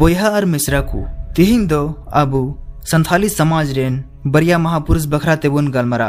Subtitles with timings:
[0.00, 0.98] बोया और मिश्रा को।
[1.36, 1.80] तिहिन दो
[2.14, 2.40] अबू
[2.84, 6.08] संथाली समाज रेन बरिया महापुरुष बखरा तेबुन गलमरा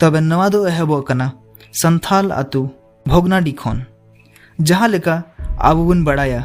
[0.00, 1.26] तबे नवा दो एहबो कना,
[1.72, 2.62] संथाल अतु
[3.06, 3.82] भोगनाडी खन
[4.58, 5.22] जहाँ लेका
[5.60, 6.40] आबू बन बड़ाया,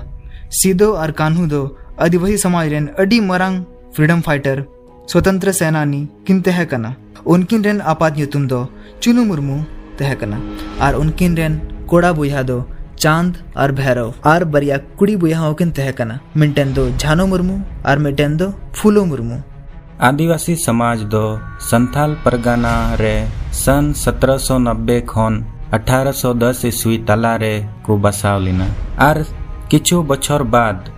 [0.52, 1.62] सीधो और कान्हू दो
[2.02, 3.64] आदिवासी समाज रेन अडी मरंग
[3.96, 4.66] फ्रीडम फाइटर,
[5.12, 6.96] स्वतंत्र सेनानी किन तह कना।
[7.28, 8.18] उनकिन रेन आपात
[9.04, 9.64] चुनु मुर्मू
[10.00, 10.42] तह कना।
[10.82, 12.60] और उनकिन रेन कोड़ा बुझा दो
[14.26, 19.06] और बरिया कुड़ी बुया किन तह कना। मिनटेन दो झानो मुर्मू, और मिटेन दो फूलो
[19.06, 19.38] मुर्मू।
[20.02, 28.42] आदिवासी समाज दो, संथाल परगना रे, सन 1790 खन 1810 ईस्वी तला रे को बसाव
[28.42, 28.66] लिना।
[29.02, 29.26] और
[29.72, 30.90] किछु बछर बाद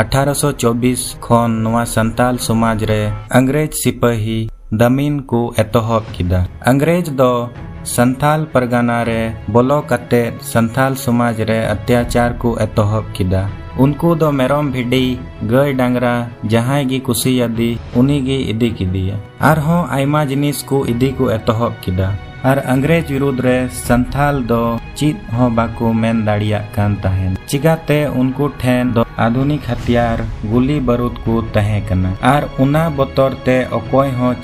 [0.00, 7.50] 1824 खन नवा संताल समाज रे, अंग्रेज़ सिपाही दमीन को एतोहब किदा। अंग्रेज़ दो
[7.86, 13.48] संथाल परगना रे बोलो कते संथाल समाज रे अत्याचार को एतोहब किदा।
[13.80, 20.24] उनको दो मेरम भिडी, गय डांगरा जहाँ गी कुसियादी उनी गी इदी किदिया आरहों आयमा
[20.24, 22.16] जिनिस को इदी को एतोहब किदा।
[22.46, 24.62] और अंग्रेज़ विरुद्ध रे संथाल दो
[24.96, 28.92] चीत हो बाको मेन दाड़िया कान तहन चिगाते उनको ठेन
[29.22, 33.56] आधुनिक हथियार गुली बारूद को तहे कना और उना बतौर ते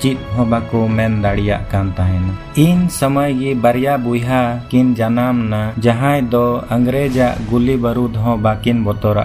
[0.00, 1.56] चीत हो मेन दाड़िया
[2.58, 8.84] इन समय ये बरिया बुहा किन जनाम ना जहाँ दो अंग्रेजा गुली बारूद हो बाकिन
[8.84, 9.24] बतौरा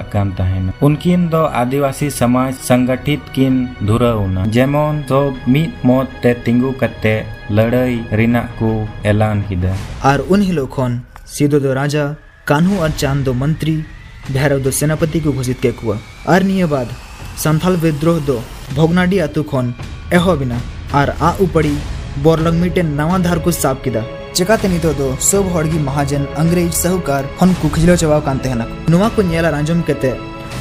[0.84, 7.16] उनकिन दो आदिवासी समाज संगठित किन धुरौना जेमन सब मित मत ते तिंगु कते
[7.52, 8.70] लड़ाई रिना को
[9.06, 9.76] ऐलान किदा।
[10.10, 12.06] और उन हिलो खन सीधो दो राजा,
[12.48, 13.76] कान्हू और चाँद मंत्री
[14.32, 15.98] भैरव दो सेनापति को घोषित के कुआ।
[16.30, 16.88] और निये बाद
[17.38, 18.42] संथाल विद्रोह दो,
[18.76, 19.73] भोगनाडी आतु खन,
[20.14, 20.61] एहो बिना
[20.95, 21.78] और आ उपड़ी
[22.23, 24.04] बोरलंग मीटे नवा धार को साफ़ किदा।
[24.36, 29.10] चिकाते नितो दो सब हड़गी महाजन, अंग्रेज़ साहूकार हन को खिजलो चबाव कांते हना नुवा
[29.10, 30.10] को नेला रांजम केते,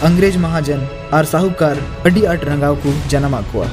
[0.04, 3.70] अंग्रेज़ महाजन और साहूकार, अडी आट रंगाव को जन्म आकुआ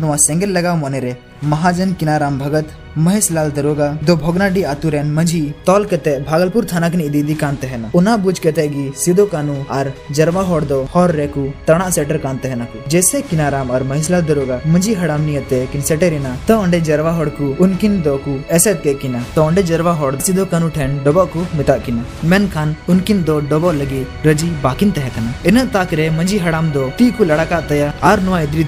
[0.00, 5.40] नुआ सेंगल लगाव मने रे, महाजन किनाराम भगत महेश लाल दरोगा, दो भोगनाडी आतुरेन मंझी,
[5.66, 9.54] तौल कते भागलपुर थाना के इदी कांते है ना। उना बुझ कते गी सीधो कानू
[9.70, 14.10] और जरवा होड़ दो हर रेकू तणा सेटर कांते है ना जैसे किनाराम और महेश
[14.10, 18.38] लाल दरोगा, मंझी हड़ाम नियते किन सेटेरिना तो अंडे जरवा होड़ को, उनकिन दो को,
[18.50, 22.48] ऐसे के किना। तो अंडे जरवा होड़, सीधो कानू ठेन डबो को मिता किना। मेन
[22.48, 26.88] खान, उनकिन दो डबो लगी, रज़ी बाकिन तह कना। इन ताक रे मंझी हड़ाम दो,
[26.88, 28.64] ती को लड़का तया और नुआ इद्री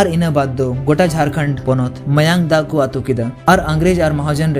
[0.08, 1.08] इना बाद गोटा
[1.66, 4.53] पोनोत मयांग दा को आतु किदा और अंग्रेज़ और महाजन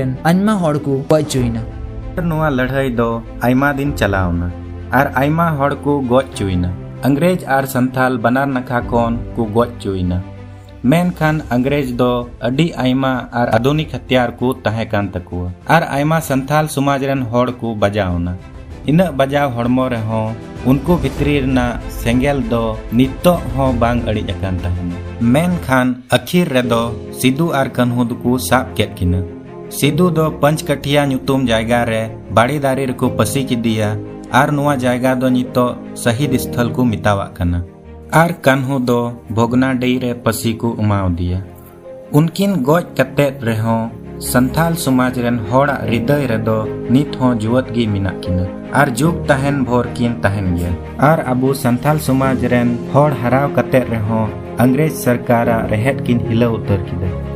[2.90, 4.52] दो आयमा दिन चलावना
[5.00, 6.00] और आयमा हड़ को
[10.92, 12.12] ᱢᱮᱱᱠᱷᱟᱱ ᱤᱝᱨᱮᱡᱽ ᱫᱚ
[12.48, 17.48] ᱟᱹᱰᱤ ᱟᱭᱢᱟ ᱟᱨ ᱟᱫᱷᱩᱱᱤᱠ ᱦᱟᱛᱤᱭᱟᱨ ᱠᱚ ᱛᱟᱦᱮᱸ ᱠᱟᱱ ᱛᱟᱠᱚᱣᱟ ᱟᱨ ᱟᱭᱢᱟ ᱥᱟᱱᱛᱟᱞ ᱥᱚᱢᱟᱡᱽ ᱨᱮᱱ ᱦᱚᱲ
[17.62, 18.34] ᱠᱚ ᱵᱟᱡᱟᱣᱱᱟ
[18.92, 20.36] ᱤᱱᱟᱹᱜ ᱵᱟᱡᱟᱣ ᱦᱚᱲᱢᱚ ᱨᱮᱦᱚᱸ
[20.72, 22.64] ᱩᱱᱠᱩ ᱵᱷᱤᱛᱨᱤ ᱨᱮᱱᱟᱜ ᱥᱮᱸᱜᱮᱞ ᱫᱚ
[22.98, 24.98] ᱱᱤᱛᱚᱜ ᱦᱚᱸ ᱵᱟᱝ ᱟᱹᱲᱤᱡ ᱟᱠᱟᱱ ᱛᱟᱦᱮᱱᱟ
[25.34, 26.84] ᱢᱮᱱᱠᱷᱟᱱ ᱟᱹᱠᱷᱤᱨ ᱨᱮᱫᱚ
[27.20, 29.22] ᱥᱤᱫᱩ ᱟᱨ ᱠᱟᱹᱱᱦᱩ ᱫᱚᱠᱚ ᱥᱟᱵ ᱠᱮᱫ ᱠᱤᱱᱟᱹ
[29.78, 32.04] ᱥᱤᱫᱩ ᱫᱚ ᱯᱚᱧᱪᱠᱟᱴᱷᱤᱭᱟ ᱧᱩᱛᱩᱢ ᱡᱟᱭᱜᱟ ᱨᱮ
[32.36, 33.90] ᱵᱟᱲᱤ ᱫᱟᱨᱮ ᱨᱮᱠᱚ ᱯᱟᱹᱥᱤ ᱠᱮᱫᱮᱭᱟ
[34.40, 37.60] ᱟᱨ ᱱᱚᱣᱟ ᱡᱟᱭᱜᱟ ᱫᱚ ᱱᱤᱛᱚᱜ ᱥᱟᱹᱦᱤᱫ ᱥᱛᱷᱚᱞ ᱠᱚ ᱢᱮᱛᱟᱣᱟᱜ ᱠᱟᱱᱟ
[38.16, 38.98] और कानू दो
[39.32, 41.42] भोगना डेरे रे पसी को उमाव दिया
[42.18, 43.78] उनकिन गोज कते रहो
[44.26, 46.58] संथाल समाज रेन हृदय रेदो
[46.94, 48.44] नित हो जुवत गी मिना किना
[48.80, 50.76] और जुग तहन भोर किन तहन गया
[51.08, 54.24] आर अबु संथाल समाज रेन होड़ हराव कते रहो
[54.64, 57.33] अंग्रेज़ सरकारा रहेत किन हिला उतर किदा